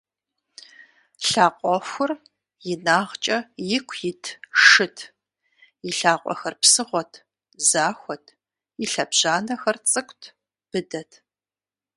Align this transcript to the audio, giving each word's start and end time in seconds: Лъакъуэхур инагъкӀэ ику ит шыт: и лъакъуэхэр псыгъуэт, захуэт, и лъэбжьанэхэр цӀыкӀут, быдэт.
Лъакъуэхур 1.29 2.11
инагъкӀэ 2.71 3.37
ику 3.77 3.93
ит 4.09 4.23
шыт: 4.65 4.97
и 5.87 5.89
лъакъуэхэр 5.97 6.53
псыгъуэт, 6.61 7.11
захуэт, 7.69 8.25
и 8.83 8.85
лъэбжьанэхэр 8.91 9.77
цӀыкӀут, 9.91 10.23
быдэт. 10.69 11.11